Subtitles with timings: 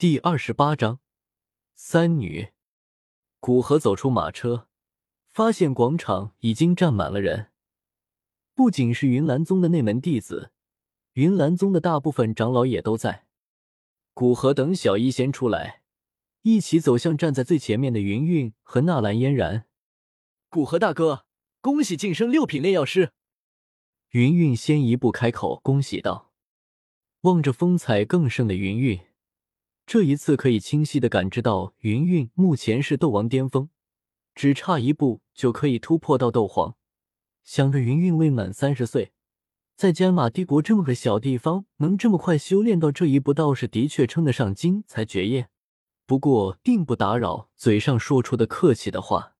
[0.00, 1.00] 第二十八章
[1.74, 2.52] 三女。
[3.38, 4.66] 古河走出马车，
[5.28, 7.50] 发现广场已经站满了人，
[8.54, 10.52] 不仅是云岚宗的内门弟子，
[11.12, 13.26] 云岚宗的大部分长老也都在。
[14.14, 15.82] 古河等小医仙出来，
[16.40, 19.66] 一起走向站在最前面的云韵和纳兰嫣然。
[20.48, 21.26] 古河大哥，
[21.60, 23.12] 恭喜晋升六品炼药师！
[24.12, 26.32] 云韵先一步开口，恭喜道。
[27.20, 28.98] 望着风采更盛的云韵。
[29.90, 33.70] 这一次可以清晰的感知到，云韵目前是斗王巅峰，
[34.36, 36.76] 只差一步就可以突破到斗皇。
[37.42, 39.10] 想着云韵未满三十岁，
[39.74, 45.50] 在加玛帝国这么个小地方，能这么快修炼到这一步，倒是的确称得上精彩绝艳。
[46.06, 49.34] 不过，并不打扰嘴上说出的客气的话。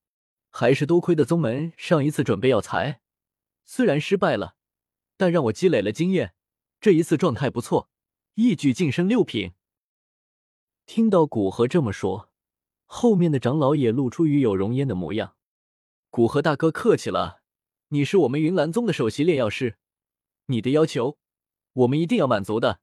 [0.50, 3.00] 还是多亏的宗门上一次准备药材，
[3.64, 4.56] 虽然失败了，
[5.16, 6.34] 但让我积累了经验，
[6.80, 7.88] 这一次状态不错，
[8.34, 9.52] 一举晋升六品。
[10.92, 12.30] 听到古河这么说，
[12.84, 15.36] 后面的长老也露出与有容焉的模样。
[16.10, 17.42] 古河大哥客气了，
[17.91, 19.78] 你是我们云岚宗的首席炼药师，
[20.47, 21.16] 你的要求
[21.74, 22.80] 我们一定要满足的。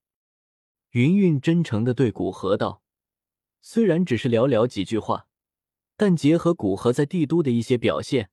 [0.91, 2.81] 云韵真诚的对古河道，
[3.59, 5.27] 虽然只是寥寥几句话，
[5.97, 8.29] 但结合古河在帝都的一些表现，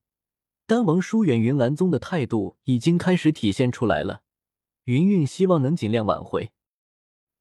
[0.69, 4.23] 丹王疏远云岚宗的态度已经开始体现出来了。
[4.85, 6.53] 云韵希望能尽量挽回。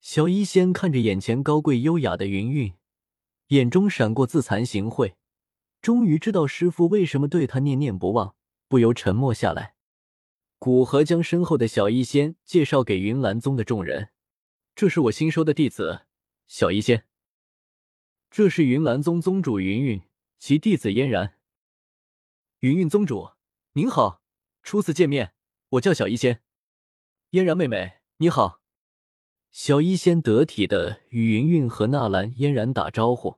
[0.04, 2.74] 小医仙看着眼前高贵优雅的云韵，
[3.48, 5.14] 眼中闪过自惭形秽，
[5.82, 8.36] 终于知道师傅为什么对他念念不忘，
[8.68, 9.76] 不由沉默下来。
[10.60, 14.10] 古河将身后的小医仙介绍给云岚宗的众人
[14.76, 16.02] ：“这是我新收的弟子，
[16.48, 17.06] 小医仙。
[18.30, 20.02] 这是云岚宗宗主云韵，
[20.38, 21.38] 其弟子嫣然。
[22.60, 23.32] 云韵宗主，
[23.72, 24.22] 您好，
[24.64, 25.34] 初次见面，
[25.70, 26.42] 我叫小医仙。
[27.30, 28.60] 嫣然妹妹，你好。”
[29.54, 33.38] 小医仙得体的与云韵和纳兰嫣然打招呼，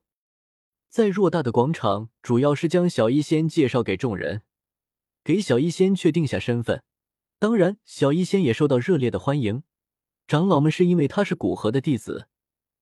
[0.88, 4.44] 在偌大的广场，主要是将小医仙介绍给众人，
[5.26, 6.82] 给小医仙确定下身份。
[7.38, 9.64] 当然，小医仙也受到热烈的欢迎。
[10.26, 12.30] 长老们是因为他是古河的弟子，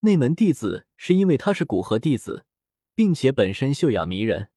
[0.01, 2.45] 内门弟子是因为他是古河弟子，
[2.94, 4.50] 并且本身秀雅迷人。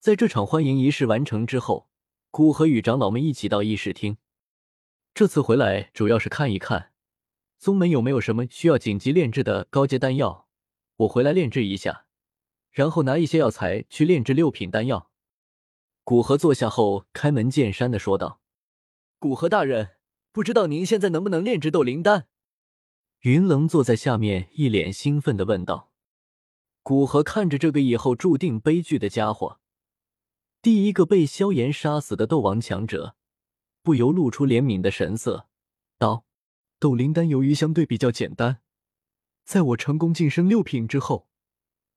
[0.00, 1.90] 在这场欢迎仪式完成之后，
[2.30, 4.16] 古河与长老们一起到议事厅。
[5.12, 6.91] 这次回来主要是看一看。
[7.62, 10.48] 宗门有没有什么需要紧急炼制的高阶丹药？
[10.96, 12.06] 我回来炼制一下，
[12.72, 15.12] 然后拿一些药材去炼制六品丹药。
[16.02, 18.40] 古河坐下后，开门见山的说道
[19.20, 19.90] ：“古河大人，
[20.32, 22.26] 不知道您现在能不能炼制斗灵丹？”
[23.22, 25.92] 云棱坐在下面，一脸兴奋的问道。
[26.82, 29.60] 古河看着这个以后注定悲剧的家伙，
[30.60, 33.14] 第一个被萧炎杀死的斗王强者，
[33.84, 35.46] 不由露出怜悯的神色，
[35.96, 36.24] 道。
[36.82, 38.60] 斗灵丹由于相对比较简单，
[39.44, 41.28] 在我成功晋升六品之后，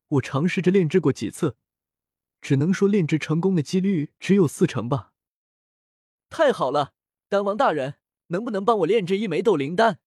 [0.09, 1.57] 我尝试着炼制过几次，
[2.39, 5.11] 只能说炼制成功的几率只有四成吧。
[6.29, 6.93] 太好了，
[7.29, 7.95] 丹王大人，
[8.27, 9.97] 能不能帮我炼制一枚斗灵丹？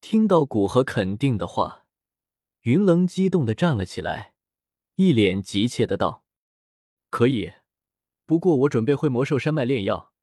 [0.00, 1.84] 听到古河肯定的话，
[2.62, 4.32] 云棱激动的站了起来，
[4.94, 6.24] 一脸急切的道
[7.10, 7.52] ：“可以，
[8.24, 10.14] 不过我准备回魔兽山脉炼药，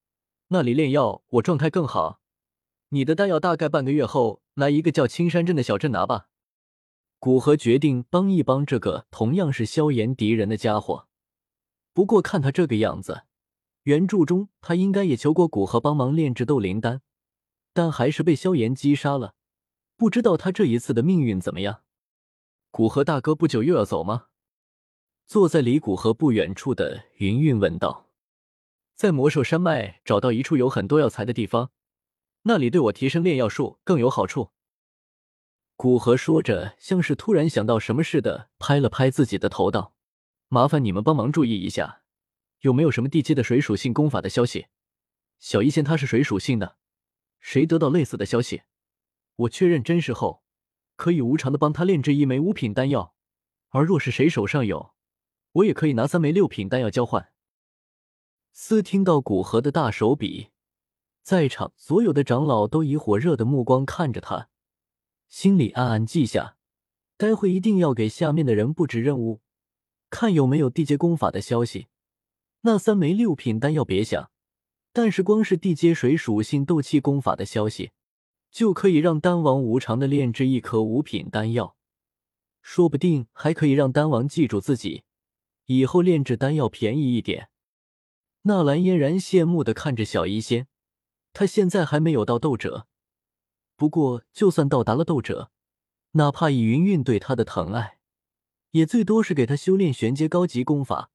[0.48, 2.20] 那里炼药我状态更好。”
[2.94, 6.28] 你的丹药大概半个月后来一个叫青山镇的小镇拿吧。
[7.20, 11.08] 古河决定帮一帮这个同样是萧炎敌人的家伙。
[11.94, 13.24] 不过看他这个样子，
[13.84, 17.02] 原著中他应该也求过古河帮忙炼制斗灵丹，
[17.74, 19.36] 但还是被萧炎击杀了。
[19.96, 21.84] 不知道他这一次的命运怎么样？
[22.72, 24.26] 古河大哥不久又要走吗？
[25.26, 28.08] 坐在离古河不远处的云韵问道。
[28.96, 31.72] 在魔兽山脉找到一处有很多药材的地方。
[32.44, 34.52] 那里对我提升炼药术更有好处。
[35.76, 39.96] 古河说着，像是突然想到什么似的，拍了拍自己的头，道
[40.48, 42.04] ：“麻烦你们帮忙注意一下，
[42.60, 44.68] 有没有什么地阶的水属性功法的消息？
[45.40, 46.78] 小医仙他是水属性的，
[47.40, 48.62] 谁得到类似的消息，
[49.36, 50.44] 我确认真实后，
[50.96, 53.16] 可以无偿的帮他炼制一枚五品丹药。
[53.70, 54.94] 而若是谁手上有，
[55.54, 57.32] 我也可以拿三枚六品丹药交换。”
[58.54, 60.50] 司听到古河的大手笔。
[61.24, 64.50] 在场所有的长老都以火热的目光看着他，
[65.30, 66.58] 心里暗暗记下，
[67.16, 69.42] 待会一定要给下面的人布置任务，
[70.10, 71.88] 看有没有地阶功法的消息。
[72.62, 74.32] 那三枚六品丹药别想，
[74.92, 77.92] 但是光是地阶水属性斗气功法的消息，
[78.52, 81.76] 就可以让丹王无偿的炼制一颗五品丹药，
[82.62, 85.04] 说不定还可以让丹王记住自己，
[85.68, 87.50] 以后炼制丹药便宜一点。
[88.42, 90.68] 纳兰嫣然羡慕的看着小医仙。
[91.34, 92.88] 他现在还没有到斗者，
[93.76, 95.52] 不过就算到达了斗者，
[96.12, 97.98] 哪怕以云云对他的疼爱，
[98.72, 101.10] 也最多是给他修炼玄阶高级功法。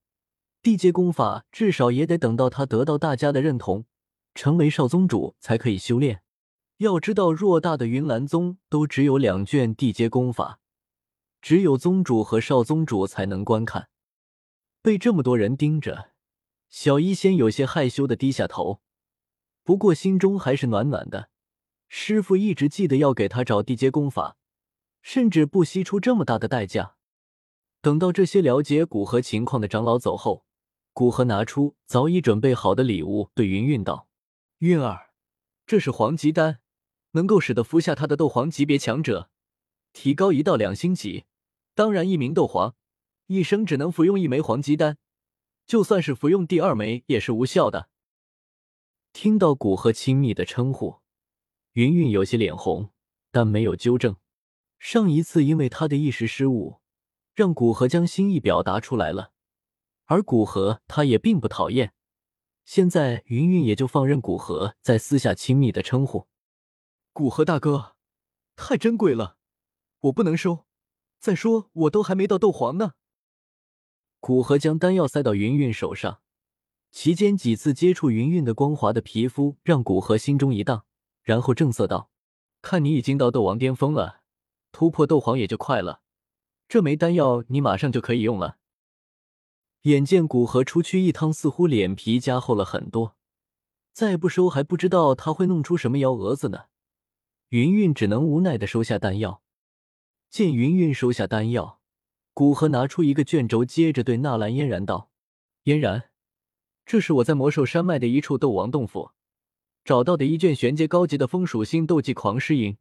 [0.63, 3.85] 地阶功法至少也得等到他得到大家的认同，
[4.35, 6.23] 成为少宗主才可以修炼。
[6.79, 10.59] 要知道，偌大的云岚宗都只有两卷地阶功法，
[11.41, 13.89] 只有宗主和少宗主才能观看。
[14.83, 16.11] 被这么多人盯着，
[16.69, 18.81] 小医仙有些害羞的低下头，
[19.67, 21.29] 不过心中还是暖暖的。
[21.89, 24.37] 师傅一直记得要给他找地阶功法，
[25.03, 26.95] 甚至不惜出这么大的代价。
[27.81, 30.45] 等到这些了解古河情况的长老走后，
[30.93, 34.07] 古河拿出早已准备好的礼物，对云云道
[34.59, 35.11] ：“云儿，
[35.67, 36.61] 这是黄级丹，
[37.13, 39.31] 能够使得服下它的斗皇级别强者
[39.93, 41.25] 提高一到两星级。
[41.75, 42.77] 当然，一名斗皇
[43.27, 44.99] 一生只能服用一枚黄级丹，
[45.67, 47.89] 就算是服用第二枚也是无效的。”
[49.19, 50.97] 听到古河亲密的称呼，
[51.73, 52.91] 云云有些脸红，
[53.31, 54.17] 但没有纠正。
[54.79, 56.83] 上一次因为他的一时失误，
[57.35, 59.33] 让古河将心意表达出来了。
[60.05, 61.95] 而古河他也并不讨厌，
[62.67, 66.29] 现在云云也就放任古河在私下亲密的称呼。
[67.15, 67.97] 古河大哥，
[68.55, 69.39] 太珍贵了，
[70.01, 70.67] 我不能收。
[71.19, 72.93] 再说我都还没到斗皇呢。
[74.21, 76.21] 古河将丹药塞到云云手上，
[76.96, 80.87] 期间几次接触云云的光滑的皮肤，让古河心中一荡，
[81.22, 82.08] 然后正色道
[82.62, 84.22] ：“看你已经到斗王巅峰了，
[84.72, 86.00] 突破斗皇也就快了。
[86.66, 88.56] 这枚丹药你马上就可以用了。”
[89.84, 93.14] 眼见古河出去一趟，似乎脸皮加厚了很多，
[93.93, 96.64] 再不收还不知道他会弄出什么幺蛾子呢。
[97.50, 99.43] 云云只能无奈的收下丹药。
[100.31, 101.78] 见云云收下丹药，
[102.32, 105.10] 古河拿出一个卷轴，接着对纳兰嫣然道
[105.64, 106.08] ：“嫣然，
[106.87, 109.11] 这是我在魔兽山脉的一处斗王洞府
[109.85, 112.79] 找到的一卷玄阶高级的风属性斗技狂狮营。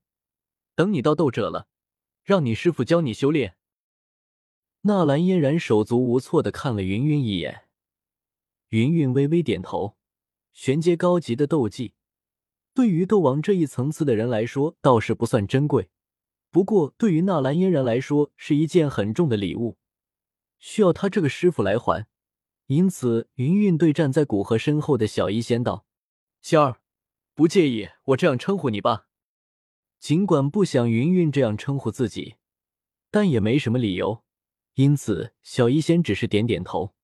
[0.76, 1.68] 等你到斗者了，
[2.24, 3.58] 让你师傅教你修炼。”
[4.82, 7.64] 纳兰嫣然手足无措的看了云云一眼，
[8.70, 9.98] 云云微微点头。
[10.54, 11.96] 玄阶高级的斗技，
[12.74, 15.90] 对于斗王这一层次的人来说倒是不算珍贵，
[16.52, 19.78] 不过对于纳兰嫣然来说是一件很重的礼物，
[20.60, 22.08] 需要他这个师傅来还。
[22.68, 25.86] 因此，云云对站在古河身后的小医仙道
[26.42, 26.80] ：“仙儿，
[27.36, 29.08] 不介意我这样称呼你吧？”
[30.00, 32.36] 尽管不想云云这样称呼自己，
[33.12, 34.24] 但也没什么理由。
[34.74, 36.96] 因此，小医仙只是点点头。